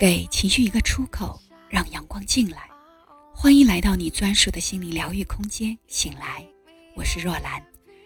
[0.00, 1.38] 给情绪一个出口，
[1.68, 2.56] 让阳光进来。
[3.34, 5.76] 欢迎来到你专属的心灵疗愈空间。
[5.88, 6.42] 醒来，
[6.96, 7.62] 我是若兰，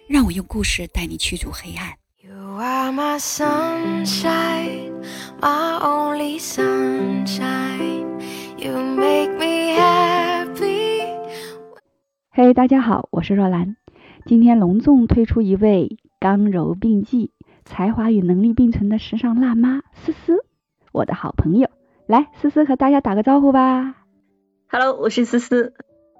[0.08, 1.92] 让我用故事带你驱逐黑暗。
[2.20, 4.90] You are my sunshine,
[5.40, 8.18] my only sunshine.
[8.58, 11.04] You make me happy.
[12.30, 13.76] 嘿，大家好，我是若兰。
[14.26, 17.30] 今天隆重推出一位刚柔并济、
[17.64, 20.44] 才华与能力并存的时尚辣妈思思，
[20.90, 21.70] 我的好朋友。
[22.06, 23.94] 来，思思和大家打个招呼吧。
[24.68, 25.72] Hello，我是思思。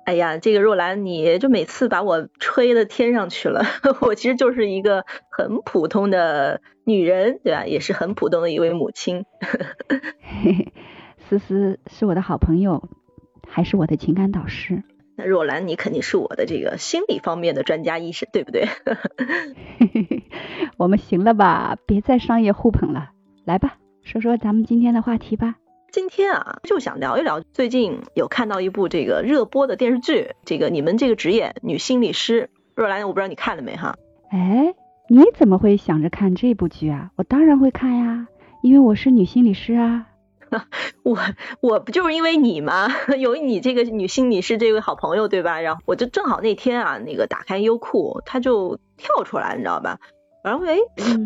[0.07, 3.63] 哎呀，这个若兰，你就每次把我吹的天上去了。
[4.01, 7.67] 我其实就是一个很普通的女人，对吧？
[7.67, 9.27] 也是很普通的一位母亲。
[11.29, 12.89] 思思是我的好朋友，
[13.47, 14.83] 还是我的情感导师。
[15.17, 18.69] 那若兰，你肯定是我的这个心理方面的专家医生，对不对？
[20.79, 21.77] 我们行了吧？
[21.85, 23.11] 别再商业互捧了，
[23.45, 25.57] 来吧，说说咱们今天的话题吧。
[25.95, 33.95] 今天啊，就想聊一聊最近有看到一部这个热播的电视剧，这个你们这个职业女心理师若兰，我不知道你看了没哈？
[34.29, 34.75] 哎，
[35.09, 37.13] 你怎么会想着看这部剧啊？
[37.15, 38.27] 我当然会看呀，
[38.61, 40.09] 因为我是女心理师啊。
[41.05, 41.17] 我
[41.61, 42.89] 我不就是因为你吗？
[43.17, 45.61] 有你这个女心理师这位好朋友对吧？
[45.61, 50.01] 然后我就正好那天啊，那个打开优酷，它就跳出来，你知道吧？
[50.43, 50.77] 然后哎，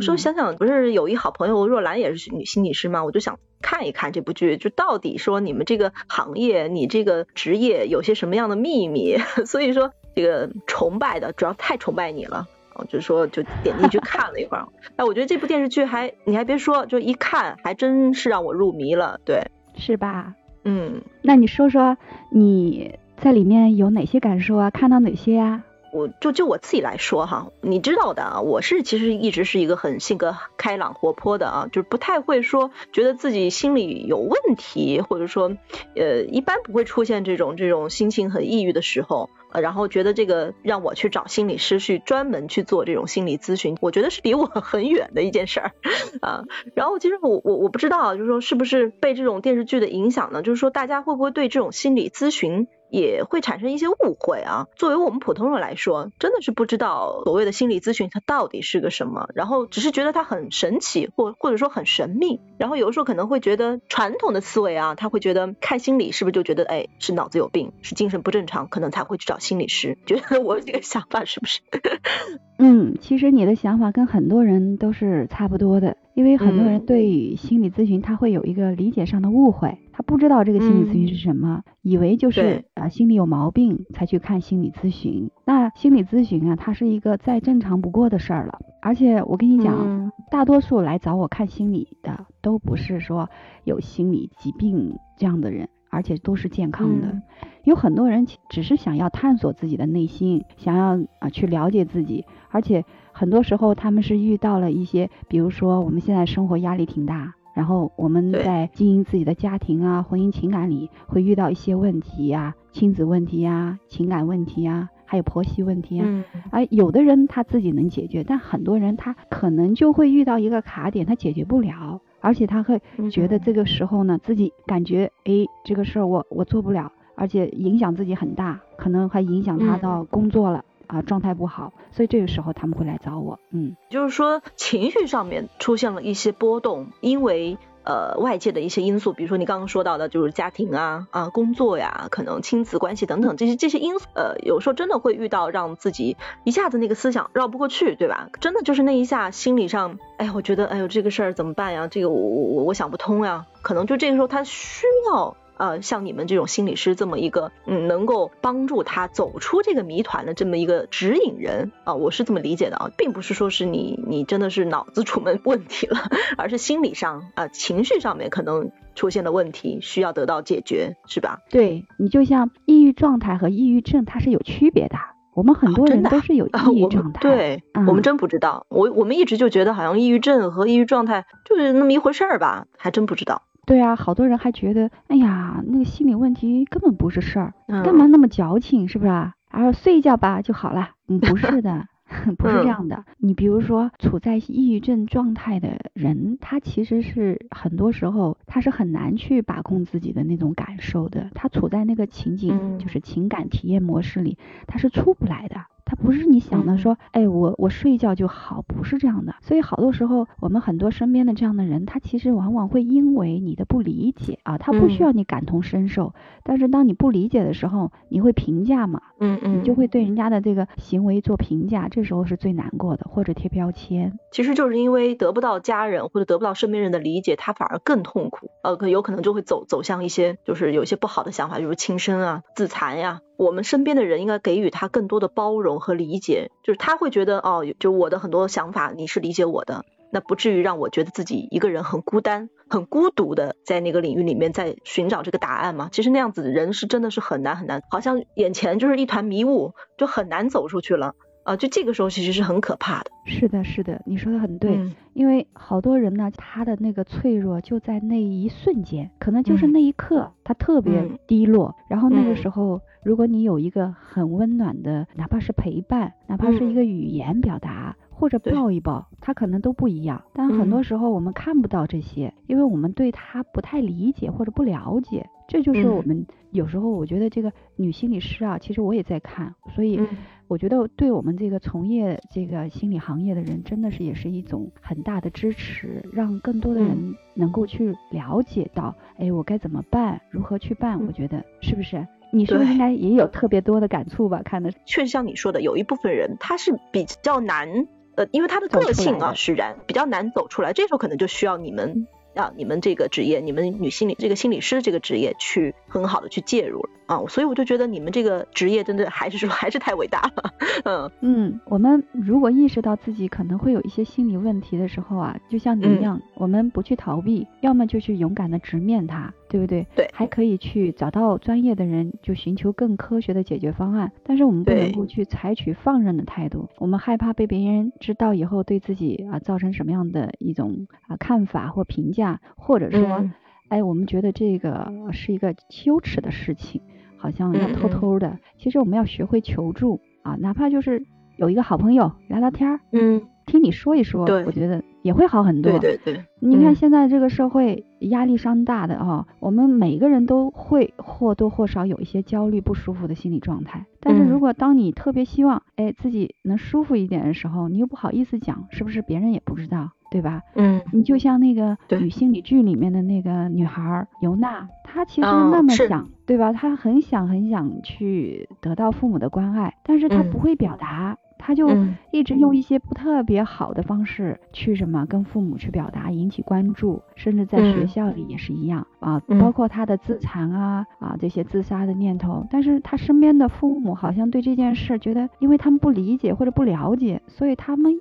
[0.03, 3.03] 说想想不是有一好朋友若兰也是女心理师吗？
[3.07, 9.17] 我就想看一看这部剧，就到底说你们这个行业，你这个职业有些什么样的秘密？
[9.47, 12.47] 所以说这个崇拜的主要太崇拜你了，
[12.89, 14.67] 就说就点进去看了一会儿。
[14.97, 19.43] 哎，我觉得这部电视剧还你还别说，就一看还真是让我入迷了，对，
[19.77, 20.35] 是吧？
[20.65, 21.97] 嗯，那你说说
[22.31, 24.71] 你在里面有哪些感受啊？
[24.71, 25.63] 看到哪些呀？
[25.93, 35.57] 我就就我自己来说哈，你知道的啊，我是其实一直是一个很性格开朗活泼的啊，就是不太会说觉得自己心里有问题，或者说
[35.97, 45.73] 呃一般不会出现这种这种心情很抑郁的时候，呃然后觉得这个让我去找心理师去专门去做这种心理咨询，我觉得是离我很远的一件事儿
[46.21, 46.45] 啊。
[46.75, 50.43] 然后其实我我我不知道，就是说是不是被这种电视剧的影响呢？
[50.43, 52.69] 就是说大家会不会对这种心理咨询？
[52.91, 54.67] 也会产生一些误会啊。
[54.75, 62.41] 作为我们普通人来说，真的是不知道所谓的心理咨询它到底是个什么，然后只是觉得它很神奇，或或者说很神秘。
[62.57, 69.99] 然后有的时候可能会觉得传统的思维啊，他会觉得看心理是不是就觉得哎是脑子有病，是精神不正常，可能才会去找心理师。
[70.07, 71.61] 觉得我这个想法是不是？
[72.61, 75.97] 嗯，其实你的想法跟很多人都是差不多的。
[76.15, 85.31] 因为很多人对于心理咨询，他会有一个理解上的误会，他不知道这个心理咨询是什么，以为就是啊心里有毛病才去看心理咨询。
[85.45, 88.59] 那心理咨询啊，它是一个再正常不过的事儿了。
[88.83, 93.31] 而且我跟你讲，大多数来找我看心理的，都不是说
[93.63, 97.21] 有心理疾病这样的人，而且都是健康的。
[97.65, 102.85] 有很多人只是想要探索自己的内心，想要啊去了解自己，而且。
[103.11, 116.07] 很多时候他们是遇到了一些，比如说我们现在生活压力挺大，然后我们在经营自己的家庭啊、婚姻情感里会遇到一些问题呀，亲子问题呀、情感问题呀，还有婆媳问题啊。
[116.07, 116.23] 嗯。
[116.53, 122.81] 而有的人他自己能解决，但很多人他可能就会遇到一个卡点，他解决不了，而且他会
[123.11, 130.65] 觉得这个时候呢，自己感觉哎这个事儿我我做不了，而且影响自己很大，可能还影响他到工作了。
[130.89, 133.39] 啊，状态不好，所以这个时候他们会来找我。
[133.51, 137.59] 嗯，就是说情绪上面出现了一些波动，因为
[137.89, 148.29] 呃外界的一些因素，比如说你刚刚说到的，就是家庭啊啊工作呀，可能亲子关系等等这些这些因素，呃有时候真的会遇到让自己一下子那个思想绕不过去，对吧？
[148.41, 151.89] 真的就是那一下心理上，哎呀，我觉得哎呦这个事儿怎么办呀？
[151.89, 155.37] 这个我我我想不通呀，可能就这个时候他需要。
[155.59, 165.99] 呃，像你们这种心理师这么一个，嗯，能够帮助他走出这个谜团的这么一个指引人啊，我是这么理解的啊，并不是说是你你真的是脑子出门问题了，
[166.39, 171.41] 而是心理上啊情绪上面可能出现的问题，需要得到解决，是吧？
[171.51, 174.97] 对你就像抑郁状态和抑郁症它是有区别的，
[175.35, 183.43] 我们很多人都是有抑郁状态，对，我们真不知道，我我们一直就觉得好像抑郁症和抑郁状态就是那么一回事儿吧，还真不知道。
[183.69, 187.53] 对啊，好多人还觉得，哎呀，那个心理问题根本不是事儿，
[187.85, 189.35] 干嘛那么矫情，是不是啊？
[189.53, 191.87] 然后睡一觉吧就好了，嗯，不是的，
[192.39, 193.05] 不是这样的。
[193.19, 205.57] 你比如说，处在抑郁症状态的人，他其实是很多时候他是很难去把控自己的那种感受的，他处在那个情景就是情感体验模式里，他是出不来的。
[205.91, 209.35] 它不是你想的说，哎，我我睡一觉就好，不是这样的。
[209.41, 216.13] 所以好多时候，我们很多身边的这样的人，他其实往往会因为你的不理解啊，他不需要你感同身受，
[216.43, 224.19] 但是当你不理解的时候，你会评价嘛，嗯嗯，你就会对人家的这个行为做评价，这时候是最难过的，或者贴标签。
[224.31, 233.21] 其实就是因为得不到家人或者得不到身边人的理解，他反而更痛苦，呃，可有可能就会走走向一些就是有一些不好的想法，比如轻生啊、自残呀。
[233.37, 245.89] 我们身边的人应该给予他更多的包容和理解，就是他会觉得哦，就我的很多想法你是理解我的，那不至于让我觉得自己一个人很孤单、很孤独的在那个领域里面在寻找这个答案嘛。
[245.93, 251.57] 其实那样子的人是真的是很难很难，好像眼前就是一团迷雾，就很难走出去了啊。
[251.57, 253.11] 就这个时候其实是很可怕的。
[253.27, 254.79] 是的，是的，你说的很对，
[255.13, 262.81] 因为好多人呢，他的那个脆弱就在那一瞬间，可能就是那一刻，他特别低落，然后那个时候。
[263.05, 270.23] 如果你有一个很温暖的，哪怕是陪伴，哪怕是一个语言表达，或者抱一抱，他可能都不一样。
[270.33, 275.25] 但很多时候我们看不到这些，因为我们对他不太理解或者不了解。
[275.47, 279.99] 这就是我们有时候我觉得这个女心理师啊，其实我也在看，所以
[280.47, 291.07] 我觉得对我们这个从业这个心理行业的人，真的是也是一种很大的支持，让更多的人能够去了解到，哎，我该怎么办，如何去办？
[291.07, 292.07] 我觉得是不是？
[292.31, 294.43] 你是不是应该也有特别多的感触吧？
[294.45, 297.89] 看的确实像你说的，有一部分人他是比较难，
[298.19, 300.73] 呃，因为他的个性啊使然，比较难走出来。
[300.73, 306.91] 这时候可能就需要你们啊，你们这个职业，你们女心理这个心理师这个职业去很好的去介入了。
[307.09, 310.53] 啊，所以我就觉得你们这个职业真的还是说 还是太伟大了，
[310.85, 319.87] 嗯嗯，我们如果意识到自己可能会有一些心理问题的时候啊，就像你一样，我们不去逃避，要么就去勇敢的直面它，对不对？
[319.97, 324.13] 对，还可以去找到专业的人，就寻求更科学的解决方案。
[324.23, 333.31] 但是我们不能够去采取放任的态度，我们害怕被别人知道以后对自己啊造成什么样的一种啊看法或评价，或者说，
[333.69, 336.83] 哎，我们觉得这个是一个羞耻的事情。
[337.19, 341.05] 好像要偷偷的，其实我们要学会求助啊，哪怕就是
[341.37, 345.79] 有一个好朋友聊聊天儿，嗯，听你说一说，我觉得也会好很多。
[345.79, 353.85] 对对对，你看现在这个社会压力山大的啊，我们每个人都会或多或少有一些焦虑不舒服的心理状态。
[354.01, 359.91] 但是如果当你特别希望哎自己能舒服一点的时候，你又不好意思讲，是不是别人也不知道？
[360.11, 360.43] 对吧？
[360.55, 366.53] 嗯，你就像那个女心理剧里面的那个女孩尤娜，她其实那么想，对吧？
[366.53, 371.69] 她很想很想去得到父母的关爱，但是她不会表达，她就
[372.11, 387.95] 一直用一些不特别好的方式去什么跟父母去表达，引起关注，甚至在学校里也是一样啊，包括她的自残啊啊这些自杀的念头，但是她身边的父母好像对这件事觉得，因为他们不理解或者不了解，所以他们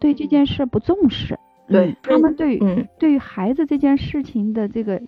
[0.00, 1.38] 对这件事不重视。
[1.70, 5.00] 对他们对于对于孩子这件事情的这个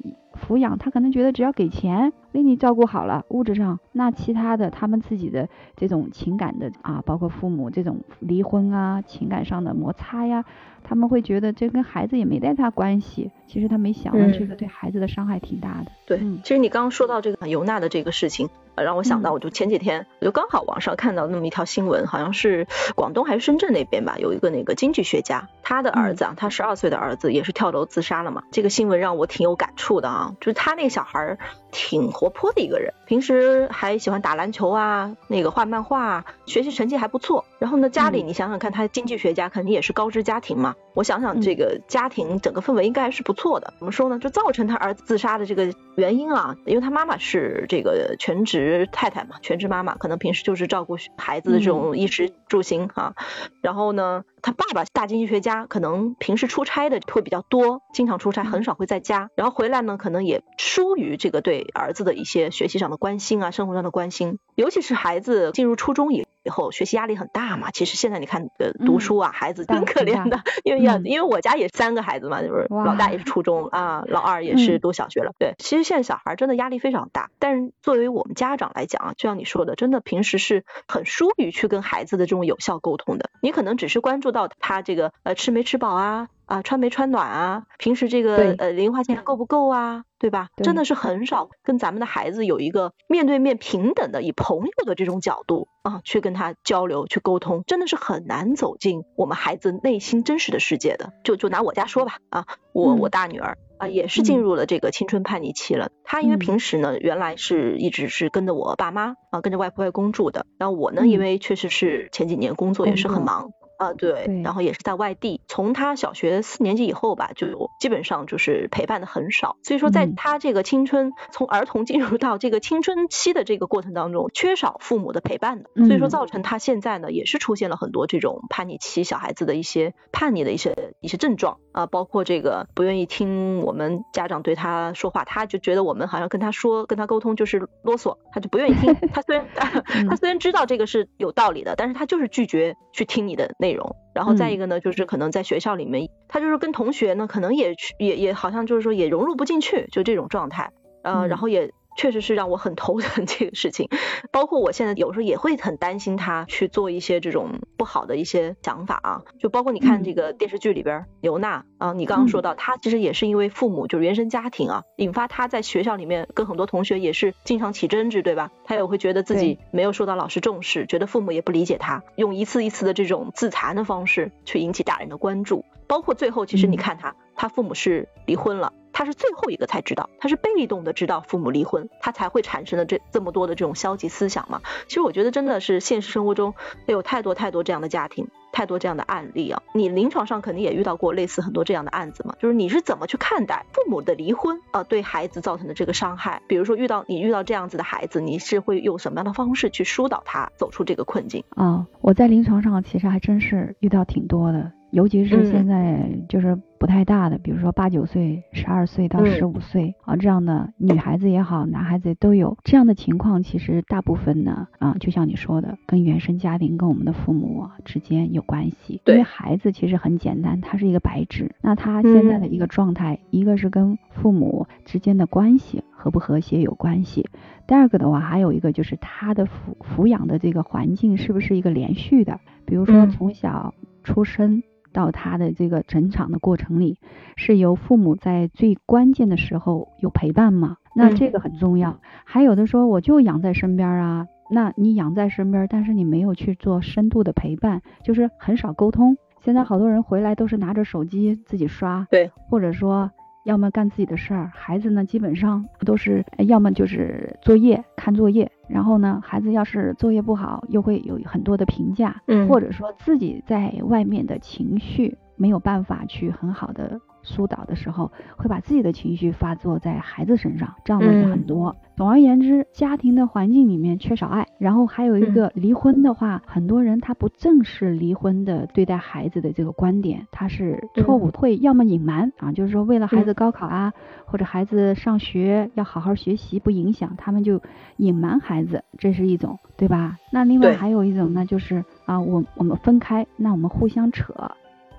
[0.47, 10.45] 抚养，他可能觉得只要给钱，给你照顾好了物质上，那其他的他们自己的这种情感的啊，包括父母这种离婚啊，情感上的摩擦呀，
[10.83, 13.31] 他们会觉得这跟孩子也没太大关系。
[13.47, 15.93] 其实他没想到这个对孩子的伤害挺大的。
[16.07, 18.49] 对，其实你刚刚说到这个尤娜的这个事情。
[18.75, 22.67] 让我想到，我就前几天我就刚好网上看到那么一条新闻，好像是
[22.97, 28.45] 广东还是深圳那边吧，有一个那个经济学家，他的儿子啊，他十二岁的儿子也是跳楼自杀了嘛。
[28.51, 31.39] 这个新闻让我挺有感触的啊，就是他那个小孩儿
[31.73, 37.45] 挺活泼的一个人，平时还喜欢打篮球啊，那个画漫画，学习成绩还不错。
[37.59, 40.75] 然后呢，家里你想想看，他经济学家肯定也是高知家庭嘛。
[40.95, 43.73] 我想想这个家庭整个氛围应该还是不错的。
[43.79, 44.19] 怎么说呢？
[44.19, 48.89] 就造成他儿子自杀的这个原因啊，因为他妈妈是这个全职。
[48.93, 53.15] 太太嘛，全职妈妈，可能平时就是照顾孩子的这种衣食住行啊。
[53.63, 59.31] 然后呢，他爸爸大经济学家，可能平时出差的会比较多，经常出差，很少会在家。
[59.35, 64.39] 然后回来呢，可能也疏于这个对儿子的一些学习上的关心啊，生活上的关心。
[64.55, 67.71] 尤其是孩子进入初中以以后，学习压力很大嘛。
[67.71, 75.33] 其实现在你看，呃，读书啊，孩子挺可怜的，因为要因为我家也三个孩子嘛，就是老大也是初中啊，老二也是读小学了。
[75.39, 77.31] 对，其实现在小孩真的压力非常大。
[77.39, 83.31] 但是作为我们家长来讲啊，就像你说的，真的平时是很疏于去跟孩子的这种有效沟通的。
[83.41, 86.29] 你可能只是关注到他这个呃吃没吃饱啊。
[86.47, 87.65] 啊，穿没穿暖啊？
[87.79, 90.05] 平时这个呃零花钱够不够啊？
[90.19, 90.49] 对吧？
[90.63, 101.13] 真的是很少跟咱们的孩子有一个面对面平等的以朋友的这种角度啊，去跟他交流、去沟通，真的是很难走进我们孩子内心真实的世界的。
[101.25, 103.59] 就就拿我家说吧，啊，我我大女儿。
[103.79, 105.91] 啊，也是进入了这个青春叛逆期了。
[106.05, 110.47] 他因为平时呢，原来是一直是跟着我爸妈啊，跟着外婆外公住的。
[110.57, 113.51] 然后我呢，因为确实是前几年工作也是很忙。
[113.83, 115.41] 啊，对，然后也是在外地。
[115.49, 119.57] 从他小学四年级以后吧，就基本上就是陪伴的很少。
[119.65, 138.95] 所以说，在他这个青春，从儿童进入到这个青春期的这个过程当中，缺少父母的陪伴的，所以说造成他现在呢，也是出现了很多这种叛逆期小孩子的一些叛逆的一些一些症状啊，包括这个不愿意听我们家长对他说话，他就觉得我们好像跟他说跟他沟通就是啰嗦，他就不愿意听。
[139.13, 139.49] 他虽然
[140.09, 143.72] 他虽然知道这个是有道理的，但是他就是拒绝去听你的内。
[143.73, 150.71] 内容，然后再一个呢，就是可能在学校里面，他就是跟同学呢，可能也也也好像就是说也融入不进去，就这种状态，
[151.03, 151.71] 呃，然后也。
[151.97, 153.89] 确实是让我很头疼 这个事情，
[154.31, 168.51] 包括我现在有时候也会很担心他去做一些这种不好的一些想法啊，就包括你看这个电视剧里边刘娜啊，你刚刚说到她其实也是因为父母就是原生家庭啊，引发她在学校里面跟很多同学也是经常起争执，对吧？
[168.65, 178.73] 她也会觉得自己没有受到老师重视，觉得父母也不理解她，用一次一次的这种自残的方式去引起大人的关注，包括最后其实你看他，他父母是离婚了。
[178.93, 184.61] 他是最后一个才知道，他是被动的知道父母离婚，他才会产生的这这么多的这种消极思想嘛。
[184.87, 186.55] 其实我觉得真的是现实生活中
[186.87, 189.63] 有太多太多这样的家庭，太多这样的案例啊。
[189.75, 192.35] 你临床上肯定也遇到过类似很多这样的案子嘛。
[192.39, 196.43] 就是你是怎么去看待父母的离婚啊对孩子造成的这个伤害？
[196.47, 201.45] 比如说遇到你遇到这样子的孩子，你是会用什么样的方式去疏导他走出这个困境？
[201.51, 204.73] 啊，我在临床上其实还真是遇到挺多的。
[204.93, 213.43] 尤其是现在就是不太大的，比如说八九岁、十二岁到十五岁啊这样的女孩子也好，男孩子都有这样的情况。
[213.43, 219.01] 其实大部分呢啊，就像你说的，跟原生家庭、跟我们的父母之间有关系。
[219.07, 221.55] 因为孩子其实很简单，他是一个白纸。
[221.63, 227.27] 那他现在的一个状态，一个是跟父母之间的关系和不和谐有关系。
[227.67, 232.39] 第二个的话，还有一个就是他的抚抚养的这个环境是不是一个连续的？
[232.67, 233.73] 比如说从小
[234.05, 234.63] 出生。
[234.93, 236.99] 到他的这个成长的过程里，
[237.37, 240.77] 是由父母在最关键的时候有陪伴吗？
[240.95, 241.99] 那这个很重要。
[242.25, 249.17] 还有的说我就养在身边啊，那你养在身边，但是你没有去做深度的陪伴，就是很少沟通。
[249.41, 253.11] 现在好多人回来都是拿着手机自己刷，对，或者说。
[253.45, 267.01] 要么干自己的事儿，孩子呢基本上都是要么就是作业看作业，然后呢孩子要是作业不好，又会有很多的评价，嗯，或者说自己在外面的情绪没有办法去很好的。
[267.23, 271.75] 疏导的时候，会把自己的情绪发作在孩子身上，这样的也很多。
[271.95, 283.93] 总而言之，家庭的环境里面缺少爱，然后还有一个离婚的话，很多人他不正视离婚的对待孩子的这个观点，他是错误，会要么隐瞒啊，就是说为了孩子高考啊，
[284.25, 287.61] 或者孩子上学要好好学习不影响，他们就
[287.99, 290.17] 隐瞒孩子，这是一种，对吧？
[290.33, 294.33] 那另外还有一种呢，就是啊，我我们分开，那我们互相扯。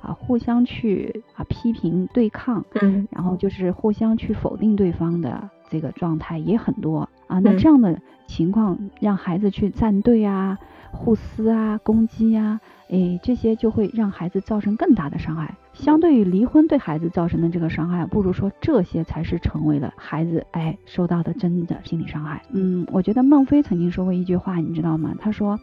[0.04, 7.40] 啊，互相去啊批评对抗，嗯，然后就是互相去否定对方的这个状态也很多啊。
[7.40, 10.60] 那这样的情况让孩子去站队啊、
[10.92, 12.60] 互撕啊、攻击啊。
[12.90, 15.56] 哎，这些就会让孩子造成更大的伤害。
[15.74, 22.42] 相对于离婚对孩子造成的这个伤害，不如说这些才是成为了孩子哎受到的真的心理伤害。
[22.52, 25.14] 嗯，我觉得孟非曾经说过一句话，你知道吗？
[25.20, 25.60] 他说，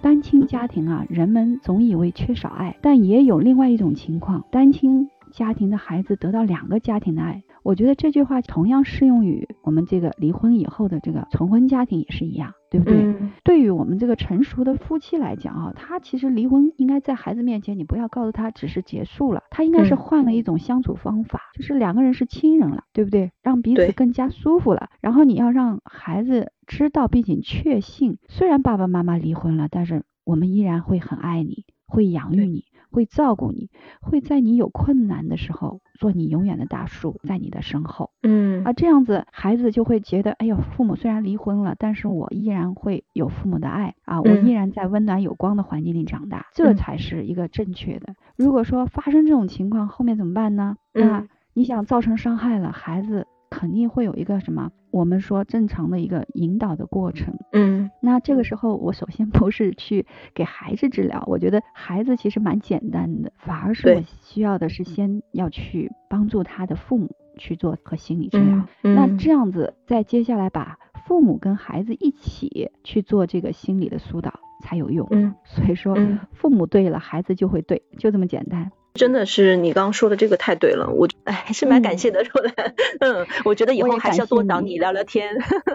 [0.00, 7.42] 单亲家庭啊，人们总以为缺少爱，但也有另外一种情况，单亲家庭的孩子得到两个家庭的爱。
[7.62, 13.14] 我觉得这句话同样适用于我们这个离婚以后的这个重婚家庭也是一样，对不对？
[13.44, 23.30] 对于我们这个成熟的夫妻来讲啊，他其实离婚应该在孩子面前，你不要告诉他只是结束了，他应该是换了一种相处方法，就是两个人是亲人了，对不对？
[23.42, 24.88] 让彼此更加舒服了。
[25.00, 32.64] 然后你要让孩子知道并且确信，虽然爸爸妈妈离婚了，但是我们依然会很爱你，会养育你。
[32.92, 33.70] 会照顾你，
[34.00, 38.10] 会在你有困难的时候做你永远的大树，在你的身后。
[38.22, 48.14] 嗯，啊，这样子孩子就会觉得，哎呦，父母虽然离婚了，但是我依然会有父母的爱啊，我依然在温暖有光的环境里长大，这才是一个正确的。
[48.36, 50.76] 如果说发生这种情况，后面怎么办呢？
[50.92, 53.26] 那你想造成伤害了，孩子。
[53.62, 57.32] 肯定会有一个什么，我们说正常的一个引导的过程。
[57.52, 60.04] 嗯，那这个时候我首先不是去
[60.34, 68.66] 给孩子治疗，我觉得孩子其实蛮简单的，反而是我需要的是先要去帮助他的父母去做和心理治疗。
[68.82, 70.76] 那这样子，再接下来把
[71.06, 75.06] 父母跟孩子一起去做这个心理的疏导才有用。
[75.12, 75.96] 嗯，所以说
[76.32, 78.72] 父母对了，孩子就会对，就这么简单。
[78.94, 82.74] 真的是你刚刚说的这个太对了，我哎还是蛮感谢的，若兰。
[83.00, 85.34] 嗯，我觉得以后还是要多找你聊聊天。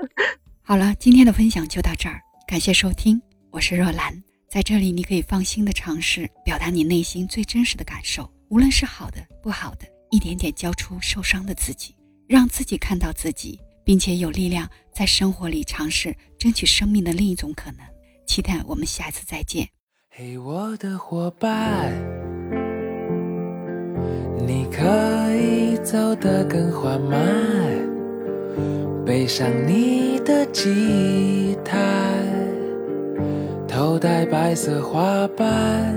[0.61, 3.21] 好了，今天的分享就到这儿，感谢收听，
[3.51, 11.95] 我是若兰，在这里你可以放心的尝试表达你内心最真实的感受，无论是好的不好的，一点点交出受伤的自己，
[12.27, 17.79] 让自己看到自己，并且有力量在生活里尝试争取生命的另一种可能。
[18.25, 19.67] 期待我们下次再见。
[20.09, 21.93] 嘿，我的伙伴，
[24.39, 24.83] 你可
[25.35, 27.19] 以走得更缓慢，
[29.05, 31.77] 背上你的吉他，
[33.67, 35.93] 头戴白色花瓣，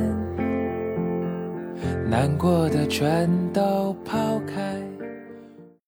[2.09, 4.89] 难过的全都抛开。